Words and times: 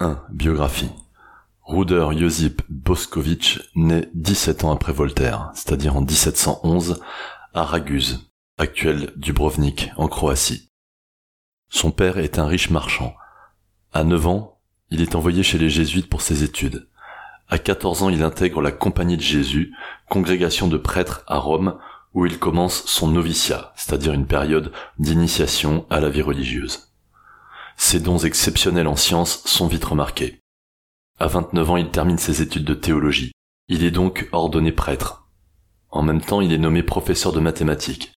1. 0.00 0.24
Biographie. 0.32 0.90
Ruder 1.62 2.08
Josip 2.18 2.62
Boskovic 2.68 3.60
naît 3.76 4.10
17 4.14 4.64
ans 4.64 4.72
après 4.72 4.92
Voltaire, 4.92 5.52
c'est-à-dire 5.54 5.96
en 5.96 6.00
1711, 6.00 7.00
à 7.54 7.62
Raguse, 7.62 8.28
actuel 8.58 9.12
Dubrovnik, 9.14 9.92
en 9.96 10.08
Croatie. 10.08 10.72
Son 11.68 11.92
père 11.92 12.18
est 12.18 12.40
un 12.40 12.46
riche 12.46 12.70
marchand. 12.70 13.14
À 13.92 14.02
9 14.02 14.26
ans, 14.26 14.58
il 14.90 15.00
est 15.00 15.14
envoyé 15.14 15.44
chez 15.44 15.58
les 15.58 15.70
jésuites 15.70 16.10
pour 16.10 16.22
ses 16.22 16.42
études. 16.42 16.88
À 17.48 17.58
14 17.58 18.02
ans, 18.02 18.10
il 18.10 18.24
intègre 18.24 18.60
la 18.62 18.72
Compagnie 18.72 19.16
de 19.16 19.22
Jésus, 19.22 19.72
congrégation 20.10 20.66
de 20.66 20.76
prêtres 20.76 21.22
à 21.28 21.38
Rome, 21.38 21.78
où 22.14 22.26
il 22.26 22.40
commence 22.40 22.84
son 22.86 23.06
noviciat, 23.06 23.72
c'est-à-dire 23.76 24.12
une 24.12 24.26
période 24.26 24.72
d'initiation 24.98 25.86
à 25.88 26.00
la 26.00 26.10
vie 26.10 26.22
religieuse. 26.22 26.93
Ses 27.76 28.00
dons 28.00 28.18
exceptionnels 28.18 28.86
en 28.86 28.96
sciences 28.96 29.42
sont 29.44 29.66
vite 29.66 29.84
remarqués. 29.84 30.40
À 31.18 31.26
29 31.26 31.70
ans, 31.70 31.76
il 31.76 31.90
termine 31.90 32.18
ses 32.18 32.42
études 32.42 32.64
de 32.64 32.74
théologie. 32.74 33.32
Il 33.68 33.84
est 33.84 33.90
donc 33.90 34.28
ordonné 34.32 34.72
prêtre. 34.72 35.28
En 35.90 36.02
même 36.02 36.20
temps, 36.20 36.40
il 36.40 36.52
est 36.52 36.58
nommé 36.58 36.82
professeur 36.82 37.32
de 37.32 37.40
mathématiques. 37.40 38.12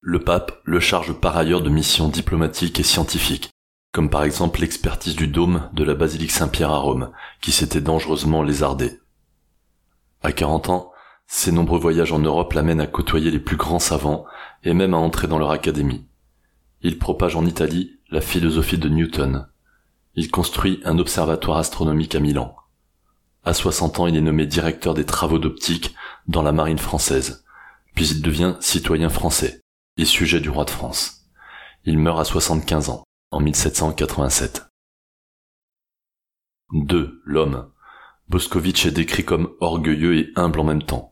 Le 0.00 0.18
pape 0.18 0.60
le 0.64 0.80
charge 0.80 1.12
par 1.12 1.36
ailleurs 1.36 1.62
de 1.62 1.70
missions 1.70 2.08
diplomatiques 2.08 2.80
et 2.80 2.82
scientifiques, 2.82 3.50
comme 3.92 4.10
par 4.10 4.24
exemple 4.24 4.60
l'expertise 4.60 5.14
du 5.14 5.28
dôme 5.28 5.70
de 5.74 5.84
la 5.84 5.94
basilique 5.94 6.32
Saint-Pierre 6.32 6.72
à 6.72 6.78
Rome, 6.78 7.12
qui 7.40 7.52
s'était 7.52 7.80
dangereusement 7.80 8.42
lézardé. 8.42 8.98
À 10.22 10.32
40 10.32 10.70
ans, 10.70 10.92
ses 11.26 11.52
nombreux 11.52 11.78
voyages 11.78 12.12
en 12.12 12.18
Europe 12.18 12.52
l'amènent 12.52 12.80
à 12.80 12.86
côtoyer 12.86 13.30
les 13.30 13.38
plus 13.38 13.56
grands 13.56 13.78
savants 13.78 14.24
et 14.64 14.74
même 14.74 14.94
à 14.94 14.98
entrer 14.98 15.28
dans 15.28 15.38
leur 15.38 15.50
académie. 15.50 16.04
Il 16.80 16.98
propage 16.98 17.36
en 17.36 17.46
Italie 17.46 18.00
la 18.12 18.20
philosophie 18.20 18.76
de 18.76 18.90
Newton, 18.90 19.48
il 20.16 20.30
construit 20.30 20.82
un 20.84 20.98
observatoire 20.98 21.56
astronomique 21.56 22.14
à 22.14 22.20
Milan. 22.20 22.54
À 23.42 23.54
60 23.54 24.00
ans, 24.00 24.06
il 24.06 24.14
est 24.16 24.20
nommé 24.20 24.44
directeur 24.44 24.92
des 24.92 25.06
travaux 25.06 25.38
d'optique 25.38 25.94
dans 26.28 26.42
la 26.42 26.52
marine 26.52 26.78
française, 26.78 27.46
puis 27.94 28.10
il 28.10 28.20
devient 28.20 28.56
citoyen 28.60 29.08
français 29.08 29.62
et 29.96 30.04
sujet 30.04 30.40
du 30.40 30.50
roi 30.50 30.66
de 30.66 30.70
France. 30.70 31.22
Il 31.84 31.96
meurt 31.96 32.20
à 32.20 32.24
75 32.24 32.90
ans, 32.90 33.02
en 33.30 33.40
1787. 33.40 34.66
2. 36.74 37.22
L'homme. 37.24 37.72
Boscovitch 38.28 38.84
est 38.84 38.92
décrit 38.92 39.24
comme 39.24 39.54
orgueilleux 39.60 40.18
et 40.18 40.32
humble 40.36 40.60
en 40.60 40.64
même 40.64 40.82
temps. 40.82 41.10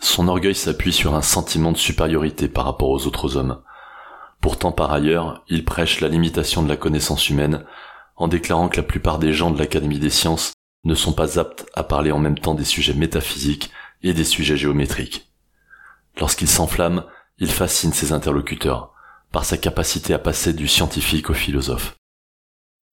Son 0.00 0.28
orgueil 0.28 0.54
s'appuie 0.54 0.94
sur 0.94 1.14
un 1.14 1.22
sentiment 1.22 1.72
de 1.72 1.76
supériorité 1.76 2.48
par 2.48 2.64
rapport 2.64 2.88
aux 2.88 3.06
autres 3.06 3.36
hommes. 3.36 3.62
Pourtant, 4.40 4.72
par 4.72 4.92
ailleurs, 4.92 5.44
il 5.48 5.64
prêche 5.64 6.00
la 6.00 6.08
limitation 6.08 6.62
de 6.62 6.68
la 6.68 6.76
connaissance 6.76 7.28
humaine 7.28 7.64
en 8.16 8.28
déclarant 8.28 8.68
que 8.68 8.76
la 8.76 8.82
plupart 8.82 9.18
des 9.18 9.32
gens 9.32 9.50
de 9.50 9.58
l'Académie 9.58 9.98
des 9.98 10.10
sciences 10.10 10.52
ne 10.84 10.94
sont 10.94 11.12
pas 11.12 11.38
aptes 11.38 11.66
à 11.74 11.82
parler 11.82 12.10
en 12.10 12.18
même 12.18 12.38
temps 12.38 12.54
des 12.54 12.64
sujets 12.64 12.94
métaphysiques 12.94 13.70
et 14.02 14.14
des 14.14 14.24
sujets 14.24 14.56
géométriques. 14.56 15.30
Lorsqu'il 16.18 16.48
s'enflamme, 16.48 17.04
il 17.38 17.50
fascine 17.50 17.92
ses 17.92 18.12
interlocuteurs, 18.12 18.92
par 19.32 19.44
sa 19.44 19.56
capacité 19.56 20.14
à 20.14 20.18
passer 20.18 20.52
du 20.52 20.68
scientifique 20.68 21.30
au 21.30 21.34
philosophe. 21.34 21.96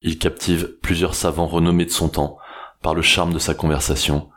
Il 0.02 0.20
captive 0.20 0.78
plusieurs 0.82 1.16
savants 1.16 1.48
renommés 1.48 1.86
de 1.86 1.92
son 1.92 2.10
temps, 2.10 2.38
par 2.82 2.94
le 2.94 3.02
charme 3.02 3.34
de 3.34 3.40
sa 3.40 3.54
conversation, 3.54 4.30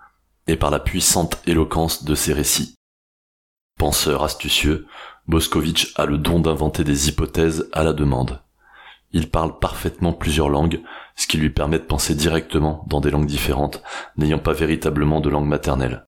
et 0.47 0.57
par 0.57 0.71
la 0.71 0.81
puissante 0.81 1.39
éloquence 1.47 2.05
de 2.05 2.15
ses 2.15 2.33
récits. 2.33 2.75
Penseur 3.79 4.25
astucieux, 4.25 4.87
Boscovitch 5.27 5.93
a 5.97 6.07
le 6.07 6.19
don 6.19 6.41
d'inventer 6.41 6.85
des 6.85 7.09
hypothèses 7.09 7.69
à 7.73 7.85
la 7.85 7.93
demande. 7.93 8.41
Il 9.13 9.31
parle 9.31 9.59
parfaitement 9.59 10.13
plusieurs 10.13 10.49
langues, 10.49 10.81
ce 11.17 11.27
qui 11.27 11.37
lui 11.37 11.51
permet 11.51 11.79
de 11.79 11.85
penser 11.85 12.15
directement 12.15 12.85
dans 12.89 13.01
des 13.01 13.11
langues 13.11 13.27
différentes, 13.27 13.83
n'ayant 14.17 14.39
pas 14.39 14.53
véritablement 14.53 15.21
de 15.21 15.29
langue 15.29 15.49
maternelle. 15.49 16.07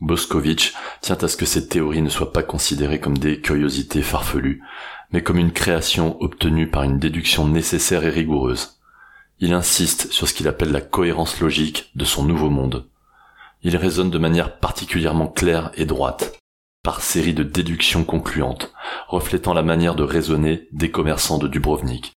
Boscovitch 0.00 0.74
tient 1.00 1.16
à 1.16 1.28
ce 1.28 1.36
que 1.36 1.46
ces 1.46 1.68
théories 1.68 2.02
ne 2.02 2.10
soient 2.10 2.32
pas 2.32 2.42
considérées 2.42 3.00
comme 3.00 3.16
des 3.16 3.40
curiosités 3.40 4.02
farfelues, 4.02 4.62
mais 5.12 5.22
comme 5.22 5.38
une 5.38 5.52
création 5.52 6.20
obtenue 6.20 6.70
par 6.70 6.82
une 6.82 6.98
déduction 6.98 7.48
nécessaire 7.48 8.04
et 8.04 8.10
rigoureuse. 8.10 8.80
Il 9.40 9.52
insiste 9.52 10.12
sur 10.12 10.28
ce 10.28 10.34
qu'il 10.34 10.48
appelle 10.48 10.72
la 10.72 10.80
cohérence 10.80 11.40
logique 11.40 11.90
de 11.94 12.04
son 12.04 12.24
nouveau 12.24 12.50
monde. 12.50 12.88
Il 13.62 13.76
raisonne 13.76 14.10
de 14.10 14.18
manière 14.18 14.58
particulièrement 14.58 15.28
claire 15.28 15.70
et 15.74 15.86
droite, 15.86 16.38
par 16.84 17.00
série 17.00 17.32
de 17.32 17.42
déductions 17.42 18.04
concluantes, 18.04 18.72
reflétant 19.08 19.54
la 19.54 19.62
manière 19.62 19.96
de 19.96 20.04
raisonner 20.04 20.68
des 20.70 20.90
commerçants 20.90 21.38
de 21.38 21.48
Dubrovnik. 21.48 22.12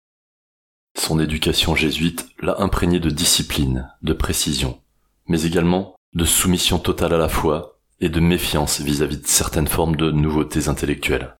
Son 0.98 1.20
éducation 1.20 1.76
jésuite 1.76 2.28
l'a 2.40 2.60
imprégné 2.60 2.98
de 2.98 3.08
discipline, 3.08 3.88
de 4.02 4.12
précision, 4.12 4.82
mais 5.28 5.44
également 5.44 5.94
de 6.14 6.24
soumission 6.24 6.80
totale 6.80 7.14
à 7.14 7.18
la 7.18 7.28
foi 7.28 7.78
et 8.00 8.08
de 8.08 8.18
méfiance 8.18 8.80
vis-à-vis 8.80 9.18
de 9.18 9.26
certaines 9.26 9.68
formes 9.68 9.94
de 9.94 10.10
nouveautés 10.10 10.68
intellectuelles. 10.68 11.36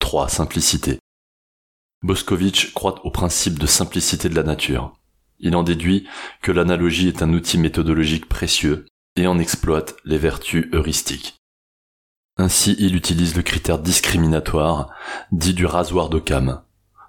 3. 0.00 0.28
Simplicité. 0.28 0.98
Boscovitch 2.02 2.74
croit 2.74 3.06
au 3.06 3.10
principe 3.10 3.58
de 3.60 3.66
simplicité 3.66 4.28
de 4.28 4.34
la 4.34 4.42
nature. 4.42 4.94
Il 5.38 5.54
en 5.54 5.62
déduit 5.62 6.08
que 6.42 6.50
l'analogie 6.50 7.06
est 7.06 7.22
un 7.22 7.32
outil 7.32 7.56
méthodologique 7.56 8.28
précieux 8.28 8.86
et 9.16 9.26
en 9.26 9.38
exploite 9.38 9.96
les 10.04 10.18
vertus 10.18 10.68
heuristiques. 10.72 11.36
Ainsi, 12.36 12.76
il 12.78 12.96
utilise 12.96 13.36
le 13.36 13.42
critère 13.42 13.78
discriminatoire, 13.78 14.90
dit 15.32 15.54
du 15.54 15.66
rasoir 15.66 16.08
d'Occam, 16.08 16.62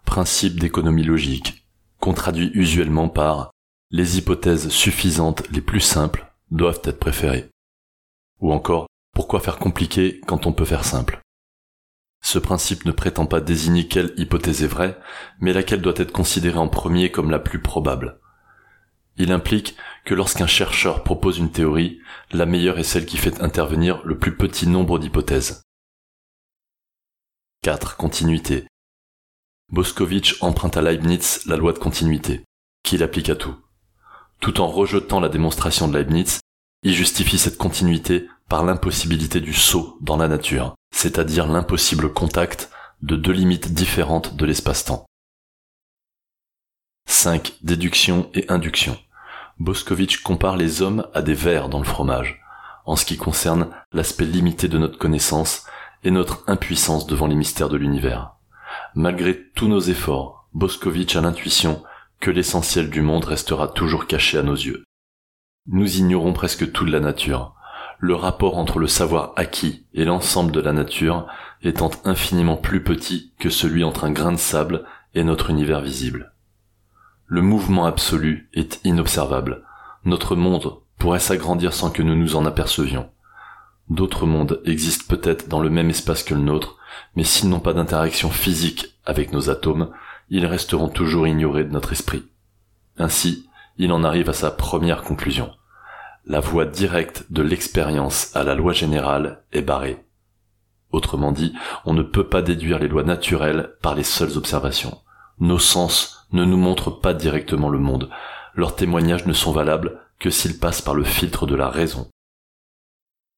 principe 0.05 0.59
d'économie 0.59 1.03
logique, 1.03 1.65
qu'on 1.99 2.13
traduit 2.13 2.51
usuellement 2.53 3.07
par 3.07 3.51
les 3.91 4.17
hypothèses 4.17 4.69
suffisantes 4.69 5.43
les 5.51 5.61
plus 5.61 5.81
simples 5.81 6.31
doivent 6.49 6.81
être 6.83 6.99
préférées. 6.99 7.49
Ou 8.39 8.51
encore, 8.51 8.87
pourquoi 9.13 9.39
faire 9.39 9.57
compliqué 9.57 10.21
quand 10.27 10.47
on 10.47 10.53
peut 10.53 10.65
faire 10.65 10.85
simple? 10.85 11.21
Ce 12.23 12.39
principe 12.39 12.85
ne 12.85 12.91
prétend 12.91 13.25
pas 13.25 13.41
désigner 13.41 13.87
quelle 13.87 14.13
hypothèse 14.17 14.63
est 14.63 14.67
vraie, 14.67 14.97
mais 15.39 15.53
laquelle 15.53 15.81
doit 15.81 15.93
être 15.97 16.11
considérée 16.11 16.57
en 16.57 16.69
premier 16.69 17.11
comme 17.11 17.31
la 17.31 17.39
plus 17.39 17.61
probable. 17.61 18.20
Il 19.17 19.31
implique 19.31 19.75
que 20.05 20.13
lorsqu'un 20.13 20.47
chercheur 20.47 21.03
propose 21.03 21.37
une 21.37 21.51
théorie, 21.51 21.99
la 22.31 22.45
meilleure 22.45 22.79
est 22.79 22.83
celle 22.83 23.05
qui 23.05 23.17
fait 23.17 23.41
intervenir 23.41 24.01
le 24.03 24.17
plus 24.17 24.35
petit 24.35 24.67
nombre 24.67 24.99
d'hypothèses. 24.99 25.63
4. 27.63 27.97
Continuité. 27.97 28.65
Boscovitch 29.71 30.41
emprunte 30.41 30.77
à 30.77 30.81
Leibniz 30.81 31.45
la 31.45 31.57
loi 31.57 31.73
de 31.73 31.79
continuité, 31.79 32.43
qu'il 32.83 33.03
applique 33.03 33.29
à 33.29 33.35
tout. 33.35 33.55
Tout 34.39 34.59
en 34.59 34.67
rejetant 34.67 35.19
la 35.19 35.29
démonstration 35.29 35.87
de 35.87 35.97
Leibniz, 35.97 36.39
il 36.83 36.93
justifie 36.93 37.37
cette 37.37 37.57
continuité 37.57 38.27
par 38.49 38.65
l'impossibilité 38.65 39.39
du 39.39 39.53
saut 39.53 39.97
dans 40.01 40.17
la 40.17 40.27
nature, 40.27 40.75
c'est-à-dire 40.93 41.47
l'impossible 41.47 42.11
contact 42.11 42.71
de 43.01 43.15
deux 43.15 43.31
limites 43.31 43.73
différentes 43.73 44.35
de 44.35 44.45
l'espace-temps. 44.45 45.05
5. 47.05 47.53
Déduction 47.61 48.31
et 48.33 48.45
induction. 48.49 48.97
Boscovitch 49.59 50.23
compare 50.23 50.57
les 50.57 50.81
hommes 50.81 51.05
à 51.13 51.21
des 51.21 51.35
vers 51.35 51.69
dans 51.69 51.77
le 51.77 51.85
fromage, 51.85 52.41
en 52.85 52.95
ce 52.95 53.05
qui 53.05 53.17
concerne 53.17 53.67
l'aspect 53.93 54.25
limité 54.25 54.67
de 54.67 54.79
notre 54.79 54.97
connaissance 54.97 55.67
et 56.03 56.09
notre 56.09 56.43
impuissance 56.47 57.05
devant 57.05 57.27
les 57.27 57.35
mystères 57.35 57.69
de 57.69 57.77
l'univers. 57.77 58.31
Malgré 58.95 59.39
tous 59.53 59.67
nos 59.67 59.79
efforts, 59.79 60.47
Boscovitch 60.53 61.15
a 61.15 61.21
l'intuition 61.21 61.83
que 62.19 62.31
l'essentiel 62.31 62.89
du 62.89 63.01
monde 63.01 63.25
restera 63.25 63.67
toujours 63.67 64.07
caché 64.07 64.39
à 64.39 64.43
nos 64.43 64.55
yeux. 64.55 64.83
Nous 65.67 65.97
ignorons 65.97 66.33
presque 66.33 66.71
tout 66.71 66.85
de 66.85 66.91
la 66.91 66.99
nature, 66.99 67.53
le 67.99 68.15
rapport 68.15 68.57
entre 68.57 68.79
le 68.79 68.87
savoir 68.87 69.33
acquis 69.35 69.85
et 69.93 70.05
l'ensemble 70.05 70.51
de 70.51 70.59
la 70.59 70.73
nature 70.73 71.27
étant 71.61 71.91
infiniment 72.03 72.57
plus 72.57 72.83
petit 72.83 73.33
que 73.37 73.51
celui 73.51 73.83
entre 73.83 74.05
un 74.05 74.11
grain 74.11 74.31
de 74.31 74.37
sable 74.37 74.85
et 75.13 75.23
notre 75.23 75.51
univers 75.51 75.81
visible. 75.81 76.30
Le 77.33 77.41
mouvement 77.41 77.85
absolu 77.85 78.49
est 78.53 78.81
inobservable. 78.83 79.63
Notre 80.03 80.35
monde 80.35 80.79
pourrait 80.97 81.19
s'agrandir 81.19 81.73
sans 81.73 81.89
que 81.89 82.03
nous 82.03 82.17
nous 82.17 82.35
en 82.35 82.45
apercevions. 82.45 83.09
D'autres 83.89 84.25
mondes 84.25 84.61
existent 84.65 85.05
peut-être 85.07 85.47
dans 85.47 85.61
le 85.61 85.69
même 85.69 85.89
espace 85.89 86.23
que 86.23 86.33
le 86.33 86.41
nôtre, 86.41 86.75
mais 87.15 87.23
s'ils 87.23 87.47
n'ont 87.47 87.61
pas 87.61 87.71
d'interaction 87.71 88.31
physique 88.31 88.97
avec 89.05 89.31
nos 89.31 89.49
atomes, 89.49 89.93
ils 90.29 90.45
resteront 90.45 90.89
toujours 90.89 91.25
ignorés 91.25 91.63
de 91.63 91.71
notre 91.71 91.93
esprit. 91.93 92.25
Ainsi, 92.97 93.47
il 93.77 93.93
en 93.93 94.03
arrive 94.03 94.29
à 94.29 94.33
sa 94.33 94.51
première 94.51 95.01
conclusion. 95.01 95.51
La 96.25 96.41
voie 96.41 96.65
directe 96.65 97.27
de 97.29 97.43
l'expérience 97.43 98.35
à 98.35 98.43
la 98.43 98.55
loi 98.55 98.73
générale 98.73 99.41
est 99.53 99.61
barrée. 99.61 100.03
Autrement 100.91 101.31
dit, 101.31 101.53
on 101.85 101.93
ne 101.93 102.03
peut 102.03 102.27
pas 102.27 102.41
déduire 102.41 102.79
les 102.79 102.89
lois 102.89 103.05
naturelles 103.05 103.73
par 103.81 103.95
les 103.95 104.03
seules 104.03 104.37
observations. 104.37 104.97
Nos 105.41 105.57
sens 105.57 106.27
ne 106.31 106.45
nous 106.45 106.55
montrent 106.55 106.91
pas 106.91 107.15
directement 107.15 107.69
le 107.69 107.79
monde. 107.79 108.11
Leurs 108.53 108.75
témoignages 108.75 109.25
ne 109.25 109.33
sont 109.33 109.51
valables 109.51 109.99
que 110.19 110.29
s'ils 110.29 110.59
passent 110.59 110.83
par 110.83 110.93
le 110.93 111.03
filtre 111.03 111.47
de 111.47 111.55
la 111.55 111.67
raison. 111.67 112.09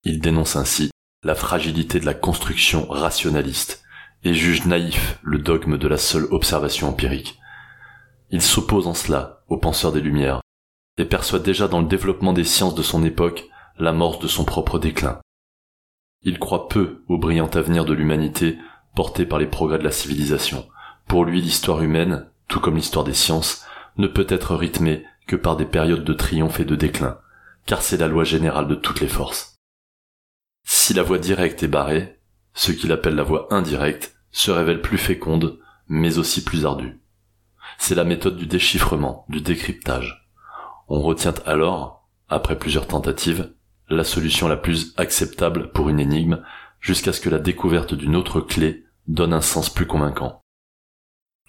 Il 0.03 0.19
dénonce 0.19 0.57
ainsi 0.57 0.91
la 1.23 1.33
fragilité 1.33 2.01
de 2.01 2.05
la 2.05 2.13
construction 2.13 2.87
rationaliste 2.89 3.85
et 4.25 4.33
juge 4.33 4.65
naïf 4.65 5.17
le 5.23 5.37
dogme 5.39 5.77
de 5.77 5.87
la 5.87 5.97
seule 5.97 6.27
observation 6.31 6.89
empirique. 6.89 7.39
Il 8.31 8.41
s'oppose 8.41 8.87
en 8.87 8.93
cela 8.93 9.45
aux 9.47 9.57
penseurs 9.57 9.93
des 9.93 10.01
Lumières, 10.01 10.41
et 10.97 11.05
perçoit 11.05 11.39
déjà 11.39 11.69
dans 11.69 11.79
le 11.79 11.87
développement 11.87 12.33
des 12.33 12.43
sciences 12.43 12.75
de 12.75 12.83
son 12.83 13.05
époque 13.05 13.45
l'amorce 13.79 14.19
de 14.19 14.27
son 14.27 14.43
propre 14.43 14.77
déclin. 14.77 15.21
Il 16.21 16.37
croit 16.37 16.67
peu 16.67 17.03
au 17.07 17.17
brillant 17.17 17.49
avenir 17.49 17.85
de 17.85 17.93
l'humanité 17.93 18.57
porté 18.93 19.25
par 19.25 19.39
les 19.39 19.47
progrès 19.47 19.79
de 19.79 19.83
la 19.83 19.91
civilisation. 19.91 20.67
Pour 21.07 21.25
lui, 21.25 21.41
l'histoire 21.41 21.81
humaine, 21.81 22.27
tout 22.47 22.59
comme 22.59 22.75
l'histoire 22.75 23.05
des 23.05 23.13
sciences, 23.13 23.65
ne 23.97 24.07
peut 24.07 24.27
être 24.29 24.55
rythmée 24.55 25.05
que 25.27 25.35
par 25.35 25.55
des 25.55 25.65
périodes 25.65 26.03
de 26.03 26.13
triomphe 26.13 26.59
et 26.59 26.65
de 26.65 26.75
déclin, 26.75 27.17
car 27.65 27.81
c'est 27.81 27.97
la 27.97 28.07
loi 28.07 28.23
générale 28.23 28.67
de 28.67 28.75
toutes 28.75 28.99
les 28.99 29.07
forces. 29.07 29.59
Si 30.65 30.93
la 30.93 31.03
voie 31.03 31.19
directe 31.19 31.63
est 31.63 31.67
barrée, 31.67 32.19
ce 32.53 32.71
qu'il 32.71 32.91
appelle 32.91 33.15
la 33.15 33.23
voie 33.23 33.47
indirecte 33.51 34.15
se 34.31 34.51
révèle 34.51 34.81
plus 34.81 34.97
féconde, 34.97 35.59
mais 35.87 36.17
aussi 36.17 36.43
plus 36.43 36.65
ardue. 36.65 36.99
C'est 37.77 37.95
la 37.95 38.03
méthode 38.03 38.37
du 38.37 38.45
déchiffrement, 38.45 39.25
du 39.29 39.41
décryptage. 39.41 40.29
On 40.87 41.01
retient 41.01 41.33
alors, 41.45 42.07
après 42.29 42.57
plusieurs 42.57 42.87
tentatives, 42.87 43.53
la 43.89 44.03
solution 44.03 44.47
la 44.47 44.57
plus 44.57 44.93
acceptable 44.97 45.71
pour 45.71 45.89
une 45.89 45.99
énigme, 45.99 46.43
jusqu'à 46.79 47.13
ce 47.13 47.21
que 47.21 47.29
la 47.29 47.39
découverte 47.39 47.93
d'une 47.93 48.15
autre 48.15 48.41
clé 48.41 48.85
donne 49.07 49.33
un 49.33 49.41
sens 49.41 49.69
plus 49.69 49.87
convaincant. 49.87 50.42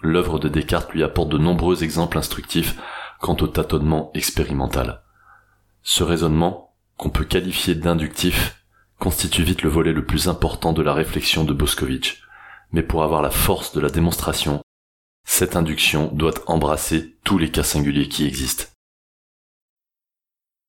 L'œuvre 0.05 0.37
de 0.37 0.49
Descartes 0.49 0.93
lui 0.93 1.03
apporte 1.03 1.29
de 1.29 1.39
nombreux 1.39 1.83
exemples 1.83 2.19
instructifs 2.19 2.75
quant 3.19 3.35
au 3.37 3.47
tâtonnement 3.47 4.11
expérimental. 4.13 5.01
Ce 5.81 6.03
raisonnement, 6.03 6.75
qu'on 6.95 7.09
peut 7.09 7.25
qualifier 7.25 7.73
d'inductif, 7.73 8.63
constitue 8.99 9.41
vite 9.41 9.63
le 9.63 9.69
volet 9.69 9.93
le 9.93 10.05
plus 10.05 10.27
important 10.27 10.73
de 10.73 10.83
la 10.83 10.93
réflexion 10.93 11.43
de 11.43 11.53
Boscovitch. 11.53 12.21
Mais 12.71 12.83
pour 12.83 13.03
avoir 13.03 13.23
la 13.23 13.31
force 13.31 13.73
de 13.73 13.81
la 13.81 13.89
démonstration, 13.89 14.61
cette 15.23 15.55
induction 15.55 16.11
doit 16.13 16.35
embrasser 16.45 17.17
tous 17.23 17.39
les 17.39 17.49
cas 17.49 17.63
singuliers 17.63 18.07
qui 18.07 18.27
existent. 18.27 18.65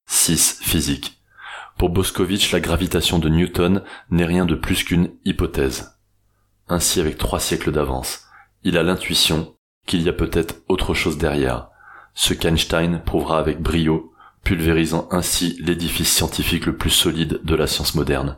6. 0.06 0.60
Physique. 0.62 1.20
Pour 1.76 1.90
Boscovitch, 1.90 2.52
la 2.52 2.60
gravitation 2.60 3.18
de 3.18 3.28
Newton 3.28 3.84
n'est 4.08 4.24
rien 4.24 4.46
de 4.46 4.54
plus 4.54 4.82
qu'une 4.82 5.10
hypothèse. 5.26 6.00
Ainsi, 6.68 7.00
avec 7.00 7.18
trois 7.18 7.38
siècles 7.38 7.70
d'avance, 7.70 8.25
il 8.66 8.76
a 8.76 8.82
l'intuition 8.82 9.54
qu'il 9.86 10.02
y 10.02 10.08
a 10.08 10.12
peut-être 10.12 10.56
autre 10.66 10.92
chose 10.92 11.18
derrière, 11.18 11.68
ce 12.14 12.34
qu'Einstein 12.34 13.00
prouvera 13.00 13.38
avec 13.38 13.62
brio, 13.62 14.12
pulvérisant 14.42 15.06
ainsi 15.12 15.56
l'édifice 15.60 16.12
scientifique 16.12 16.66
le 16.66 16.76
plus 16.76 16.90
solide 16.90 17.38
de 17.44 17.54
la 17.54 17.68
science 17.68 17.94
moderne. 17.94 18.36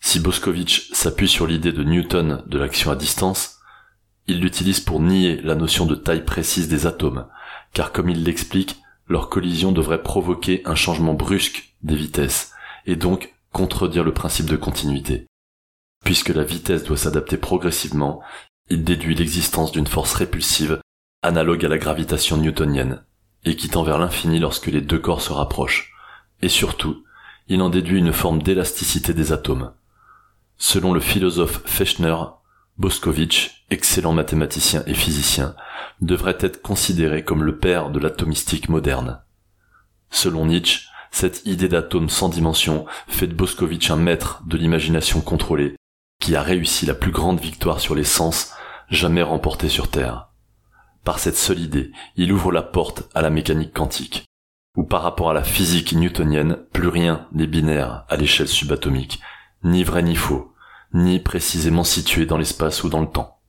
Si 0.00 0.20
Boscovitch 0.20 0.92
s'appuie 0.92 1.28
sur 1.28 1.46
l'idée 1.46 1.72
de 1.72 1.82
Newton 1.82 2.42
de 2.46 2.58
l'action 2.58 2.90
à 2.90 2.94
distance, 2.94 3.58
il 4.26 4.38
l'utilise 4.38 4.80
pour 4.80 5.00
nier 5.00 5.40
la 5.40 5.54
notion 5.54 5.86
de 5.86 5.94
taille 5.94 6.26
précise 6.26 6.68
des 6.68 6.86
atomes, 6.86 7.26
car 7.72 7.90
comme 7.90 8.10
il 8.10 8.24
l'explique, 8.24 8.82
leur 9.08 9.30
collision 9.30 9.72
devrait 9.72 10.02
provoquer 10.02 10.60
un 10.66 10.74
changement 10.74 11.14
brusque 11.14 11.74
des 11.82 11.96
vitesses, 11.96 12.52
et 12.84 12.96
donc 12.96 13.32
contredire 13.50 14.04
le 14.04 14.12
principe 14.12 14.50
de 14.50 14.56
continuité. 14.56 15.26
Puisque 16.04 16.28
la 16.28 16.44
vitesse 16.44 16.84
doit 16.84 16.98
s'adapter 16.98 17.38
progressivement, 17.38 18.20
il 18.72 18.84
déduit 18.84 19.14
l'existence 19.14 19.70
d'une 19.70 19.86
force 19.86 20.14
répulsive 20.14 20.80
analogue 21.20 21.62
à 21.62 21.68
la 21.68 21.76
gravitation 21.76 22.38
newtonienne, 22.38 23.04
et 23.44 23.54
qui 23.54 23.68
tend 23.68 23.82
vers 23.82 23.98
l'infini 23.98 24.38
lorsque 24.38 24.68
les 24.68 24.80
deux 24.80 24.98
corps 24.98 25.20
se 25.20 25.30
rapprochent. 25.30 25.92
Et 26.40 26.48
surtout, 26.48 27.04
il 27.48 27.60
en 27.60 27.68
déduit 27.68 27.98
une 27.98 28.14
forme 28.14 28.42
d'élasticité 28.42 29.12
des 29.12 29.30
atomes. 29.30 29.74
Selon 30.56 30.94
le 30.94 31.00
philosophe 31.00 31.60
Fechner, 31.66 32.16
Boscovitch, 32.78 33.66
excellent 33.68 34.14
mathématicien 34.14 34.84
et 34.86 34.94
physicien, 34.94 35.54
devrait 36.00 36.38
être 36.40 36.62
considéré 36.62 37.24
comme 37.24 37.44
le 37.44 37.58
père 37.58 37.90
de 37.90 37.98
l'atomistique 37.98 38.70
moderne. 38.70 39.20
Selon 40.08 40.46
Nietzsche, 40.46 40.86
cette 41.10 41.44
idée 41.44 41.68
d'atome 41.68 42.08
sans 42.08 42.30
dimension 42.30 42.86
fait 43.06 43.26
de 43.26 43.34
Boscovitch 43.34 43.90
un 43.90 43.96
maître 43.96 44.42
de 44.46 44.56
l'imagination 44.56 45.20
contrôlée, 45.20 45.76
qui 46.20 46.36
a 46.36 46.42
réussi 46.42 46.86
la 46.86 46.94
plus 46.94 47.10
grande 47.10 47.38
victoire 47.38 47.78
sur 47.78 47.94
les 47.94 48.04
sens 48.04 48.54
jamais 48.92 49.22
remportée 49.22 49.68
sur 49.68 49.88
Terre. 49.88 50.28
Par 51.02 51.18
cette 51.18 51.36
seule 51.36 51.58
idée, 51.58 51.90
il 52.16 52.32
ouvre 52.32 52.52
la 52.52 52.62
porte 52.62 53.08
à 53.14 53.22
la 53.22 53.30
mécanique 53.30 53.72
quantique, 53.72 54.24
où 54.76 54.84
par 54.84 55.02
rapport 55.02 55.30
à 55.30 55.34
la 55.34 55.42
physique 55.42 55.94
newtonienne, 55.94 56.58
plus 56.72 56.88
rien 56.88 57.26
n'est 57.32 57.46
binaire 57.46 58.04
à 58.08 58.16
l'échelle 58.16 58.48
subatomique, 58.48 59.20
ni 59.64 59.82
vrai 59.82 60.02
ni 60.02 60.14
faux, 60.14 60.52
ni 60.92 61.18
précisément 61.18 61.84
situé 61.84 62.26
dans 62.26 62.36
l'espace 62.36 62.84
ou 62.84 62.90
dans 62.90 63.00
le 63.00 63.08
temps. 63.08 63.40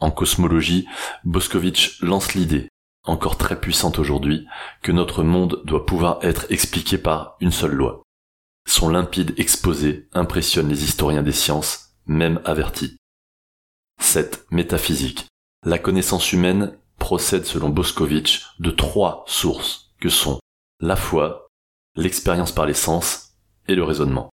En 0.00 0.10
cosmologie, 0.10 0.86
Boscovitch 1.24 2.02
lance 2.02 2.34
l'idée, 2.34 2.68
encore 3.04 3.38
très 3.38 3.58
puissante 3.58 4.00
aujourd'hui, 4.00 4.46
que 4.82 4.92
notre 4.92 5.22
monde 5.22 5.62
doit 5.64 5.86
pouvoir 5.86 6.18
être 6.22 6.46
expliqué 6.50 6.98
par 6.98 7.36
une 7.40 7.52
seule 7.52 7.74
loi. 7.74 8.02
Son 8.66 8.88
limpide 8.88 9.34
exposé 9.38 10.08
impressionne 10.12 10.68
les 10.68 10.84
historiens 10.84 11.22
des 11.22 11.32
sciences, 11.32 11.94
même 12.06 12.40
avertis. 12.44 12.96
7. 14.12 14.44
Métaphysique. 14.50 15.28
La 15.64 15.78
connaissance 15.78 16.34
humaine 16.34 16.76
procède 16.98 17.46
selon 17.46 17.70
Boscovitch 17.70 18.44
de 18.58 18.70
trois 18.70 19.24
sources 19.26 19.94
que 20.02 20.10
sont 20.10 20.38
la 20.80 20.96
foi, 20.96 21.48
l'expérience 21.96 22.52
par 22.52 22.66
les 22.66 22.74
sens 22.74 23.38
et 23.68 23.74
le 23.74 23.84
raisonnement. 23.84 24.28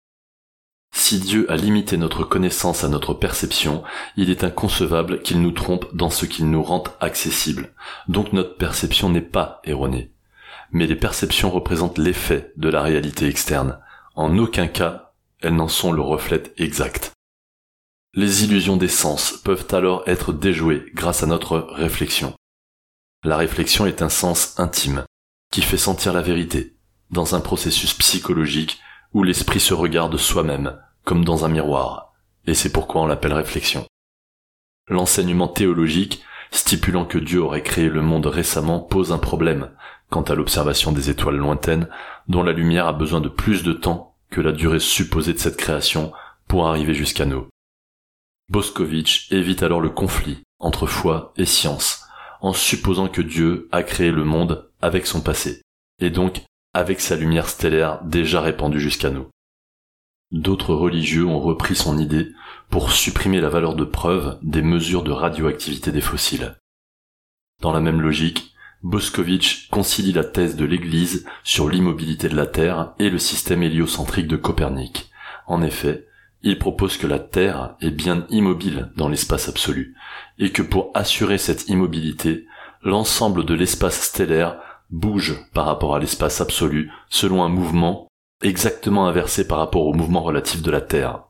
Si 0.95 1.19
Dieu 1.19 1.51
a 1.51 1.57
limité 1.57 1.97
notre 1.97 2.23
connaissance 2.23 2.85
à 2.85 2.89
notre 2.89 3.15
perception, 3.15 3.83
il 4.17 4.31
est 4.31 4.45
inconcevable 4.45 5.23
qu'il 5.23 5.43
nous 5.43 5.51
trompe 5.51 5.87
dans 5.93 6.11
ce 6.11 6.25
qu'il 6.25 6.49
nous 6.49 6.63
rend 6.63 6.85
accessible. 7.01 7.75
Donc 8.07 8.33
notre 8.33 8.57
perception 8.57 9.11
n'est 9.11 9.23
pas 9.23 9.61
erronée. 9.65 10.13
Mais 10.71 10.87
les 10.87 10.95
perceptions 10.95 11.51
représentent 11.51 11.99
l'effet 11.99 12.53
de 12.57 12.69
la 12.69 12.81
réalité 12.81 13.27
externe. 13.27 13.81
En 14.15 14.39
aucun 14.39 14.69
cas, 14.69 15.15
elles 15.41 15.57
n'en 15.57 15.67
sont 15.67 15.91
le 15.91 16.01
reflet 16.01 16.45
exact. 16.59 17.14
Les 18.17 18.45
illusions 18.45 18.77
des 18.77 18.87
sens 18.87 19.33
peuvent 19.33 19.67
alors 19.73 20.05
être 20.07 20.33
déjouées 20.33 20.85
grâce 20.95 21.25
à 21.25 21.27
notre 21.27 21.59
réflexion. 21.59 22.33
La 23.25 23.37
réflexion 23.37 23.87
est 23.87 24.03
un 24.03 24.09
sens 24.09 24.57
intime, 24.61 25.05
qui 25.51 25.63
fait 25.63 25.77
sentir 25.77 26.13
la 26.13 26.23
vérité, 26.23 26.77
dans 27.11 27.35
un 27.35 27.41
processus 27.41 27.93
psychologique 27.95 28.79
où 29.15 29.25
l'esprit 29.25 29.59
se 29.59 29.75
regarde 29.75 30.17
soi-même, 30.17 30.79
comme 31.05 31.25
dans 31.25 31.45
un 31.45 31.49
miroir, 31.49 32.13
et 32.47 32.55
c'est 32.55 32.71
pourquoi 32.71 33.03
on 33.03 33.07
l'appelle 33.07 33.33
réflexion. 33.33 33.85
L'enseignement 34.87 35.49
théologique, 35.49 36.23
stipulant 36.53 37.07
que 37.07 37.19
Dieu 37.19 37.43
aurait 37.43 37.63
créé 37.63 37.89
le 37.89 38.03
monde 38.03 38.27
récemment, 38.27 38.79
pose 38.79 39.11
un 39.11 39.19
problème 39.19 39.71
quant 40.09 40.23
à 40.23 40.37
l'observation 40.37 40.93
des 40.93 41.11
étoiles 41.11 41.39
lointaines, 41.39 41.89
dont 42.29 42.45
la 42.45 42.53
lumière 42.53 42.87
a 42.87 42.93
besoin 42.93 43.21
de 43.21 43.29
plus 43.29 43.65
de 43.65 43.73
temps 43.73 44.15
que 44.31 44.41
la 44.41 44.53
durée 44.53 44.79
supposée 44.79 45.33
de 45.33 45.39
cette 45.39 45.57
création 45.57 46.13
pour 46.47 46.69
arriver 46.69 46.95
jusqu'à 46.95 47.25
nous. 47.25 47.49
Boscovitch 48.49 49.33
évite 49.33 49.63
alors 49.63 49.81
le 49.81 49.91
conflit 49.91 50.43
entre 50.59 50.87
foi 50.87 51.33
et 51.37 51.45
science, 51.45 52.05
en 52.41 52.53
supposant 52.53 53.09
que 53.09 53.23
Dieu 53.23 53.69
a 53.73 53.83
créé 53.83 54.11
le 54.11 54.25
monde 54.25 54.71
avec 54.81 55.07
son 55.07 55.21
passé, 55.21 55.63
et 56.01 56.11
donc 56.11 56.43
avec 56.73 57.01
sa 57.01 57.17
lumière 57.17 57.49
stellaire 57.49 58.03
déjà 58.05 58.41
répandue 58.41 58.81
jusqu'à 58.81 59.11
nous. 59.11 59.29
D'autres 60.31 60.75
religieux 60.75 61.27
ont 61.27 61.39
repris 61.39 61.77
son 61.77 61.99
idée 61.99 62.33
pour 62.69 62.93
supprimer 62.93 63.41
la 63.41 63.49
valeur 63.49 63.77
de 63.77 63.85
preuve 63.85 64.39
des 64.43 64.63
mesures 64.63 65.05
de 65.05 65.13
radioactivité 65.13 65.93
des 65.93 66.01
fossiles. 66.01 66.57
Dans 67.61 67.73
la 67.73 67.81
même 67.81 68.01
logique, 68.01 68.55
Boscovitch 68.83 69.69
concilie 69.71 70.13
la 70.13 70.25
thèse 70.25 70.57
de 70.57 70.65
l'Église 70.65 71.27
sur 71.45 71.69
l'immobilité 71.69 72.29
de 72.29 72.37
la 72.37 72.47
Terre 72.47 72.95
et 72.99 73.11
le 73.11 73.19
système 73.19 73.63
héliocentrique 73.63 74.29
de 74.29 74.37
Copernic. 74.37 75.11
En 75.47 75.63
effet, 75.63 76.09
il 76.45 76.59
propose 76.59 76.99
que 76.99 77.07
la 77.07 77.19
Terre 77.19 77.75
est 77.81 77.91
bien 77.91 78.27
immobile 78.29 78.93
dans 78.97 79.09
l'espace 79.09 79.49
absolu, 79.49 79.97
et 80.39 80.53
que 80.53 80.63
pour 80.63 80.91
assurer 80.95 81.39
cette 81.39 81.69
immobilité, 81.69 82.47
l'ensemble 82.83 83.45
de 83.45 83.55
l'espace 83.55 84.01
stellaire 84.01 84.61
bouge 84.91 85.35
par 85.55 85.65
rapport 85.65 85.97
à 85.97 85.99
l'espace 85.99 86.43
absolu 86.43 86.93
selon 87.09 87.43
un 87.43 87.49
mouvement 87.49 88.09
exactement 88.43 89.09
inversé 89.09 89.49
par 89.49 89.59
rapport 89.59 89.87
au 89.87 89.95
mouvement 89.95 90.23
relatif 90.23 90.61
de 90.63 90.71
la 90.71 90.83
Terre. 90.83 91.25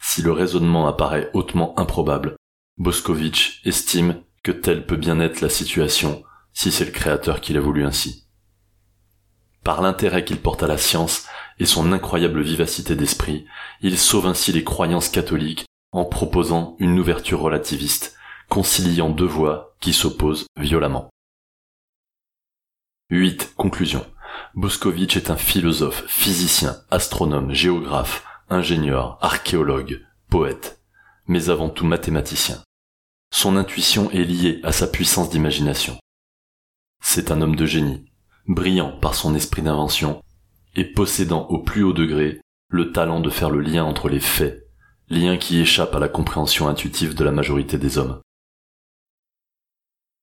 Si 0.00 0.20
le 0.20 0.32
raisonnement 0.32 0.88
apparaît 0.88 1.30
hautement 1.32 1.78
improbable, 1.78 2.34
Boscovitch 2.76 3.62
estime 3.64 4.20
que 4.42 4.50
telle 4.50 4.84
peut 4.84 4.96
bien 4.96 5.20
être 5.20 5.40
la 5.40 5.48
situation 5.48 6.24
si 6.52 6.72
c'est 6.72 6.84
le 6.84 6.90
créateur 6.90 7.40
qui 7.40 7.52
l'a 7.52 7.60
voulu 7.60 7.84
ainsi. 7.84 8.23
Par 9.64 9.80
l'intérêt 9.80 10.24
qu'il 10.24 10.40
porte 10.40 10.62
à 10.62 10.66
la 10.66 10.78
science, 10.78 11.26
et 11.58 11.66
son 11.66 11.92
incroyable 11.92 12.42
vivacité 12.42 12.96
d'esprit, 12.96 13.46
il 13.80 13.98
sauve 13.98 14.26
ainsi 14.26 14.52
les 14.52 14.64
croyances 14.64 15.08
catholiques 15.08 15.64
en 15.92 16.04
proposant 16.04 16.76
une 16.80 16.98
ouverture 16.98 17.40
relativiste, 17.40 18.16
conciliant 18.48 19.08
deux 19.08 19.26
voies 19.26 19.74
qui 19.80 19.92
s'opposent 19.92 20.46
violemment. 20.58 21.08
8. 23.10 23.54
Conclusion. 23.56 24.04
Boscovitch 24.54 25.16
est 25.16 25.30
un 25.30 25.36
philosophe, 25.36 26.04
physicien, 26.08 26.76
astronome, 26.90 27.52
géographe, 27.52 28.24
ingénieur, 28.50 29.18
archéologue, 29.20 30.04
poète, 30.28 30.80
mais 31.26 31.48
avant 31.48 31.70
tout 31.70 31.86
mathématicien. 31.86 32.62
son 33.32 33.56
intuition 33.56 34.10
est 34.10 34.24
liée 34.24 34.60
à 34.62 34.72
sa 34.72 34.86
puissance 34.86 35.30
d'imagination. 35.30 35.98
C'est 37.02 37.30
un 37.30 37.40
homme 37.42 37.56
de 37.56 37.66
génie, 37.66 38.04
brillant 38.46 38.92
par 39.00 39.14
son 39.14 39.34
esprit 39.34 39.62
d'invention 39.62 40.22
et 40.76 40.84
possédant 40.84 41.46
au 41.48 41.58
plus 41.58 41.82
haut 41.82 41.92
degré 41.92 42.40
le 42.68 42.92
talent 42.92 43.20
de 43.20 43.30
faire 43.30 43.50
le 43.50 43.60
lien 43.60 43.84
entre 43.84 44.08
les 44.08 44.20
faits, 44.20 44.66
lien 45.08 45.36
qui 45.36 45.60
échappe 45.60 45.94
à 45.94 46.00
la 46.00 46.08
compréhension 46.08 46.68
intuitive 46.68 47.14
de 47.14 47.24
la 47.24 47.30
majorité 47.30 47.78
des 47.78 47.98
hommes. 47.98 48.20